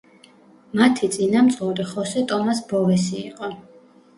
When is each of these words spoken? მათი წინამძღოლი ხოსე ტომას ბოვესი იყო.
მათი 0.79 1.09
წინამძღოლი 1.17 1.85
ხოსე 1.91 2.25
ტომას 2.33 2.65
ბოვესი 2.73 3.21
იყო. 3.21 3.53